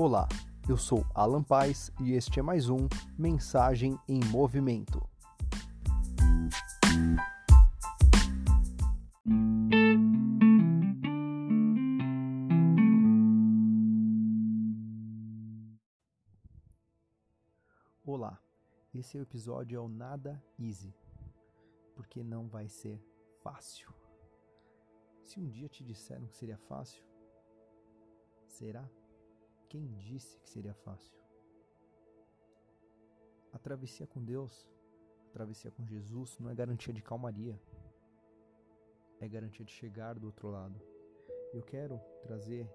Olá, 0.00 0.28
eu 0.68 0.76
sou 0.76 1.04
Alan 1.12 1.42
Paz 1.42 1.90
e 2.00 2.12
este 2.12 2.38
é 2.38 2.42
mais 2.42 2.68
um 2.70 2.86
Mensagem 3.18 3.98
em 4.06 4.20
Movimento. 4.26 5.04
Olá, 18.06 18.40
esse 18.94 19.18
episódio 19.18 19.78
é 19.78 19.80
o 19.80 19.88
Nada 19.88 20.40
Easy, 20.60 20.94
porque 21.96 22.22
não 22.22 22.46
vai 22.46 22.68
ser 22.68 23.04
fácil. 23.42 23.92
Se 25.24 25.40
um 25.40 25.48
dia 25.48 25.68
te 25.68 25.82
disseram 25.82 26.28
que 26.28 26.36
seria 26.36 26.56
fácil, 26.56 27.04
será? 28.46 28.88
Quem 29.68 29.86
disse 29.92 30.38
que 30.40 30.48
seria 30.48 30.72
fácil? 30.72 31.14
A 33.52 33.58
travessia 33.58 34.06
com 34.06 34.24
Deus, 34.24 34.66
a 35.26 35.30
travessia 35.30 35.70
com 35.70 35.84
Jesus, 35.84 36.38
não 36.38 36.48
é 36.48 36.54
garantia 36.54 36.92
de 36.92 37.02
calmaria, 37.02 37.60
é 39.20 39.28
garantia 39.28 39.64
de 39.64 39.72
chegar 39.72 40.18
do 40.18 40.26
outro 40.26 40.48
lado. 40.48 40.80
Eu 41.52 41.62
quero 41.62 42.00
trazer 42.22 42.66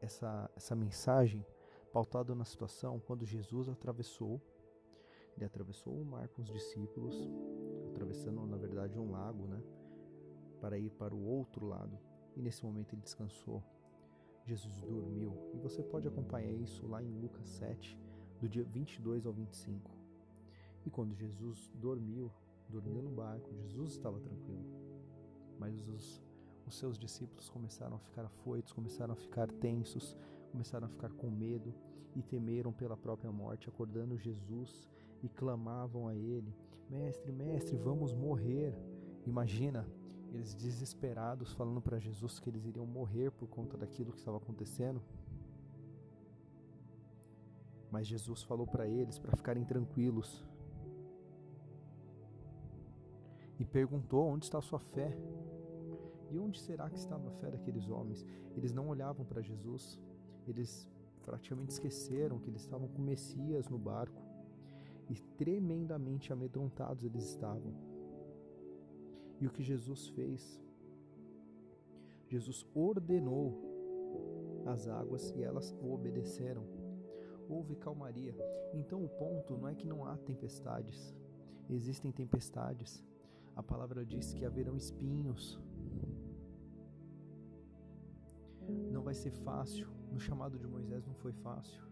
essa, 0.00 0.50
essa 0.56 0.74
mensagem 0.74 1.44
pautada 1.92 2.34
na 2.34 2.44
situação 2.44 3.00
quando 3.00 3.26
Jesus 3.26 3.68
atravessou. 3.68 4.40
Ele 5.36 5.44
atravessou 5.44 5.92
o 5.92 6.04
mar 6.04 6.28
com 6.28 6.42
os 6.42 6.50
discípulos, 6.50 7.16
atravessando 7.90 8.46
na 8.46 8.56
verdade 8.56 8.98
um 8.98 9.10
lago, 9.10 9.46
né, 9.46 9.62
para 10.60 10.78
ir 10.78 10.90
para 10.90 11.14
o 11.14 11.22
outro 11.22 11.66
lado. 11.66 11.98
E 12.34 12.40
nesse 12.40 12.64
momento 12.64 12.94
ele 12.94 13.02
descansou 13.02 13.62
Jesus 14.44 14.80
dormiu. 14.82 15.32
E 15.54 15.58
você 15.58 15.82
pode 15.82 16.06
acompanhar 16.06 16.52
isso 16.52 16.86
lá 16.86 17.02
em 17.02 17.10
Lucas 17.20 17.48
7, 17.48 17.98
do 18.40 18.48
dia 18.48 18.64
22 18.64 19.26
ao 19.26 19.32
25. 19.32 19.90
E 20.84 20.90
quando 20.90 21.14
Jesus 21.14 21.70
dormiu, 21.74 22.30
dormiu 22.68 23.02
no 23.02 23.10
barco, 23.10 23.52
Jesus 23.54 23.92
estava 23.92 24.20
tranquilo. 24.20 24.64
Mas 25.58 25.88
os, 25.88 26.22
os 26.66 26.76
seus 26.76 26.98
discípulos 26.98 27.48
começaram 27.48 27.96
a 27.96 27.98
ficar 27.98 28.24
afoitos, 28.24 28.72
começaram 28.72 29.14
a 29.14 29.16
ficar 29.16 29.50
tensos, 29.50 30.16
começaram 30.50 30.86
a 30.86 30.90
ficar 30.90 31.10
com 31.12 31.30
medo 31.30 31.74
e 32.14 32.22
temeram 32.22 32.72
pela 32.72 32.96
própria 32.96 33.32
morte, 33.32 33.68
acordando 33.68 34.18
Jesus 34.18 34.88
e 35.22 35.28
clamavam 35.28 36.06
a 36.06 36.14
ele: 36.14 36.54
Mestre, 36.90 37.32
mestre, 37.32 37.76
vamos 37.76 38.12
morrer. 38.12 38.78
Imagina, 39.26 39.88
eles 40.34 40.54
desesperados 40.54 41.52
falando 41.52 41.80
para 41.80 41.98
Jesus 41.98 42.40
que 42.40 42.50
eles 42.50 42.64
iriam 42.66 42.86
morrer 42.86 43.30
por 43.30 43.48
conta 43.48 43.76
daquilo 43.76 44.12
que 44.12 44.18
estava 44.18 44.36
acontecendo. 44.38 45.00
Mas 47.90 48.08
Jesus 48.08 48.42
falou 48.42 48.66
para 48.66 48.88
eles 48.88 49.18
para 49.18 49.36
ficarem 49.36 49.64
tranquilos. 49.64 50.44
E 53.58 53.64
perguntou: 53.64 54.26
Onde 54.26 54.46
está 54.46 54.58
a 54.58 54.62
sua 54.62 54.80
fé? 54.80 55.16
E 56.30 56.38
onde 56.38 56.58
será 56.58 56.90
que 56.90 56.98
estava 56.98 57.28
a 57.28 57.30
fé 57.32 57.52
daqueles 57.52 57.88
homens? 57.88 58.26
Eles 58.56 58.72
não 58.72 58.88
olhavam 58.88 59.24
para 59.24 59.40
Jesus, 59.40 60.00
eles 60.48 60.88
praticamente 61.22 61.70
esqueceram 61.70 62.40
que 62.40 62.50
eles 62.50 62.62
estavam 62.62 62.88
com 62.88 63.00
Messias 63.00 63.68
no 63.68 63.78
barco 63.78 64.20
e 65.08 65.14
tremendamente 65.14 66.32
amedrontados 66.32 67.04
eles 67.04 67.24
estavam. 67.24 67.93
E 69.44 69.46
o 69.46 69.50
que 69.50 69.62
Jesus 69.62 70.08
fez? 70.08 70.58
Jesus 72.28 72.66
ordenou 72.74 73.46
as 74.64 74.88
águas 74.88 75.34
e 75.36 75.42
elas 75.42 75.70
o 75.82 75.92
obedeceram. 75.92 76.64
Houve 77.46 77.76
calmaria. 77.76 78.34
Então 78.72 79.04
o 79.04 79.08
ponto 79.22 79.58
não 79.58 79.68
é 79.68 79.74
que 79.74 79.86
não 79.86 80.02
há 80.06 80.16
tempestades. 80.16 81.14
Existem 81.68 82.10
tempestades. 82.10 83.04
A 83.54 83.62
palavra 83.62 84.02
diz 84.02 84.32
que 84.32 84.46
haverão 84.46 84.78
espinhos. 84.78 85.60
Não 88.90 89.02
vai 89.02 89.12
ser 89.12 89.30
fácil. 89.30 89.90
No 90.10 90.18
chamado 90.18 90.58
de 90.58 90.66
Moisés 90.66 91.04
não 91.04 91.14
foi 91.16 91.34
fácil. 91.34 91.82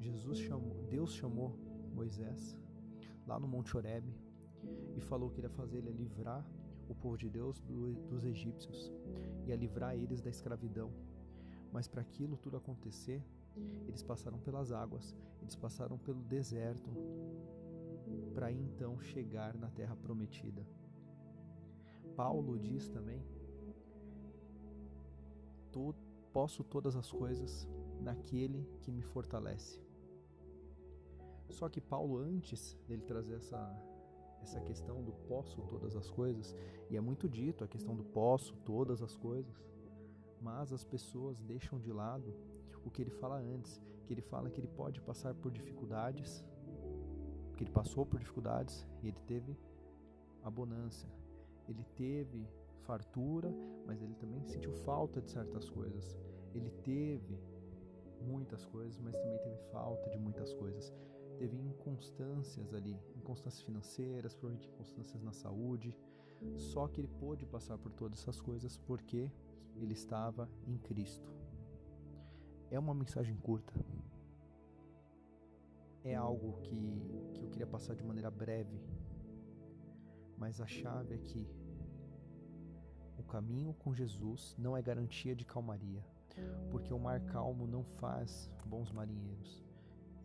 Jesus 0.00 0.40
chamou, 0.40 0.74
Deus 0.90 1.12
chamou 1.12 1.56
Moisés 1.94 2.58
lá 3.28 3.38
no 3.38 3.46
Monte 3.46 3.76
Horebe 3.76 4.12
e 4.96 5.00
falou 5.00 5.30
que 5.30 5.38
iria 5.38 5.50
fazer 5.50 5.78
ele 5.78 5.90
livrar 5.90 6.44
o 6.88 6.94
povo 6.94 7.16
de 7.16 7.28
Deus 7.28 7.60
do, 7.60 7.92
dos 8.06 8.24
egípcios, 8.24 8.92
ia 9.46 9.56
livrar 9.56 9.94
eles 9.94 10.20
da 10.22 10.30
escravidão. 10.30 10.90
Mas 11.72 11.86
para 11.86 12.00
aquilo 12.00 12.36
tudo 12.36 12.56
acontecer, 12.56 13.22
eles 13.86 14.02
passaram 14.02 14.38
pelas 14.38 14.72
águas, 14.72 15.14
eles 15.42 15.54
passaram 15.54 15.98
pelo 15.98 16.22
deserto, 16.22 16.90
para 18.34 18.50
então 18.50 18.98
chegar 19.00 19.54
na 19.56 19.68
terra 19.70 19.96
prometida. 19.96 20.66
Paulo 22.16 22.58
diz 22.58 22.88
também: 22.88 23.22
Posso 26.32 26.62
todas 26.62 26.94
as 26.94 27.10
coisas 27.10 27.68
naquele 28.00 28.64
que 28.82 28.92
me 28.92 29.02
fortalece. 29.02 29.80
Só 31.50 31.68
que 31.68 31.80
Paulo, 31.80 32.18
antes 32.18 32.76
dele 32.86 33.02
trazer 33.02 33.34
essa, 33.34 33.58
essa 34.42 34.60
questão 34.60 35.02
do 35.02 35.12
posso 35.12 35.60
todas 35.62 35.96
as 35.96 36.10
coisas, 36.10 36.54
e 36.90 36.96
é 36.96 37.00
muito 37.00 37.28
dito 37.28 37.64
a 37.64 37.68
questão 37.68 37.94
do 37.94 38.04
posso 38.04 38.56
todas 38.64 39.02
as 39.02 39.16
coisas, 39.16 39.62
mas 40.40 40.72
as 40.72 40.84
pessoas 40.84 41.40
deixam 41.40 41.78
de 41.78 41.92
lado 41.92 42.34
o 42.84 42.90
que 42.90 43.02
ele 43.02 43.10
fala 43.10 43.36
antes, 43.36 43.80
que 44.06 44.14
ele 44.14 44.22
fala 44.22 44.50
que 44.50 44.60
ele 44.60 44.68
pode 44.68 45.00
passar 45.00 45.34
por 45.34 45.50
dificuldades, 45.50 46.44
que 47.56 47.64
ele 47.64 47.70
passou 47.70 48.06
por 48.06 48.18
dificuldades 48.18 48.86
e 49.02 49.08
ele 49.08 49.20
teve 49.26 49.58
abundância, 50.42 51.08
ele 51.68 51.84
teve 51.94 52.48
fartura, 52.82 53.52
mas 53.86 54.00
ele 54.00 54.14
também 54.14 54.42
sentiu 54.46 54.72
falta 54.72 55.20
de 55.20 55.30
certas 55.30 55.68
coisas. 55.68 56.16
Ele 56.54 56.70
teve 56.82 57.38
muitas 58.22 58.64
coisas, 58.64 58.98
mas 58.98 59.14
também 59.16 59.38
teve 59.38 59.58
falta 59.70 60.08
de 60.08 60.18
muitas 60.18 60.54
coisas 60.54 60.92
teve 61.38 61.56
inconstâncias 61.56 62.74
ali, 62.74 63.00
inconstâncias 63.16 63.62
financeiras, 63.62 64.34
provavelmente 64.34 64.68
inconstâncias 64.68 65.22
na 65.22 65.32
saúde. 65.32 65.96
Só 66.56 66.88
que 66.88 67.00
ele 67.00 67.08
pôde 67.08 67.46
passar 67.46 67.78
por 67.78 67.92
todas 67.92 68.18
essas 68.18 68.40
coisas 68.40 68.76
porque 68.76 69.30
ele 69.76 69.92
estava 69.92 70.48
em 70.66 70.76
Cristo. 70.76 71.32
É 72.70 72.78
uma 72.78 72.94
mensagem 72.94 73.36
curta. 73.36 73.72
É 76.04 76.14
algo 76.14 76.60
que, 76.62 77.30
que 77.34 77.42
eu 77.42 77.50
queria 77.50 77.66
passar 77.66 77.94
de 77.94 78.02
maneira 78.02 78.30
breve. 78.30 78.80
Mas 80.36 80.60
a 80.60 80.66
chave 80.66 81.14
é 81.14 81.18
que 81.18 81.48
o 83.16 83.22
caminho 83.22 83.74
com 83.74 83.94
Jesus 83.94 84.54
não 84.58 84.76
é 84.76 84.82
garantia 84.82 85.34
de 85.34 85.44
calmaria, 85.44 86.04
porque 86.70 86.92
o 86.92 86.98
mar 86.98 87.20
calmo 87.26 87.66
não 87.66 87.82
faz 87.84 88.48
bons 88.64 88.92
marinheiros 88.92 89.67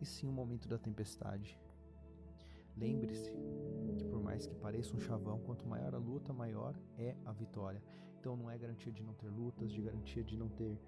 e 0.04 0.06
sim 0.06 0.28
o 0.28 0.32
momento 0.32 0.68
da 0.68 0.76
tempestade. 0.76 1.58
Lembre-se 2.76 3.30
que 3.96 4.04
por 4.04 4.22
mais 4.22 4.46
que 4.46 4.54
pareça 4.54 4.94
um 4.94 5.00
chavão, 5.00 5.40
quanto 5.40 5.66
maior 5.66 5.94
a 5.94 5.98
luta, 5.98 6.30
maior 6.30 6.78
é 6.98 7.16
a 7.24 7.32
vitória. 7.32 7.82
Então 8.20 8.36
não 8.36 8.50
é 8.50 8.58
garantia 8.58 8.92
de 8.92 9.02
não 9.02 9.14
ter 9.14 9.30
lutas, 9.30 9.72
de 9.72 9.80
garantia 9.80 10.22
de 10.22 10.36
não 10.36 10.50
ter 10.50 10.78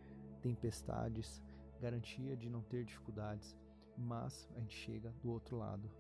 tempestades, 0.43 1.43
garantia 1.81 2.37
de 2.37 2.51
não 2.51 2.63
ter 2.63 2.85
dificuldades, 2.85 3.57
mas 3.97 4.47
a 4.55 4.61
gente 4.61 4.77
chega 4.77 5.11
do 5.23 5.31
outro 5.31 5.57
lado. 5.57 5.91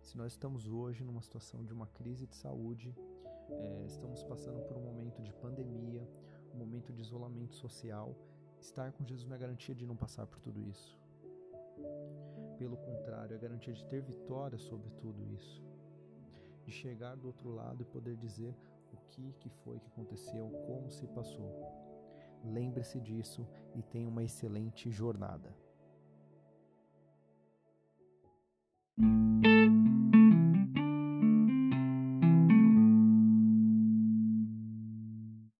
Se 0.00 0.16
nós 0.16 0.32
estamos 0.32 0.68
hoje 0.68 1.02
numa 1.02 1.22
situação 1.22 1.64
de 1.64 1.72
uma 1.72 1.88
crise 1.88 2.28
de 2.28 2.36
saúde, 2.36 2.94
é, 3.50 3.84
estamos 3.84 4.22
passando 4.22 4.60
por 4.62 4.76
um 4.76 4.82
momento 4.82 5.20
de 5.22 5.32
pandemia, 5.32 6.08
um 6.54 6.58
momento 6.58 6.92
de 6.92 7.00
isolamento 7.00 7.56
social, 7.56 8.16
estar 8.60 8.92
com 8.92 9.04
Jesus 9.04 9.28
não 9.28 9.34
é 9.34 9.38
garantia 9.40 9.74
de 9.74 9.86
não 9.86 9.96
passar 9.96 10.24
por 10.26 10.38
tudo 10.38 10.62
isso. 10.62 11.01
Pelo 12.58 12.76
contrário, 12.76 13.34
é 13.34 13.38
garantia 13.38 13.72
de 13.72 13.84
ter 13.86 14.02
vitória 14.02 14.58
sobre 14.58 14.90
tudo 14.90 15.26
isso. 15.34 15.62
De 16.64 16.70
chegar 16.70 17.16
do 17.16 17.26
outro 17.26 17.50
lado 17.50 17.82
e 17.82 17.86
poder 17.86 18.16
dizer 18.16 18.54
o 18.92 18.96
que, 19.08 19.32
que 19.40 19.48
foi 19.48 19.80
que 19.80 19.88
aconteceu, 19.88 20.48
como 20.66 20.90
se 20.90 21.06
passou. 21.08 21.50
Lembre-se 22.44 23.00
disso 23.00 23.46
e 23.74 23.82
tenha 23.82 24.08
uma 24.08 24.22
excelente 24.22 24.90
jornada. 24.90 25.54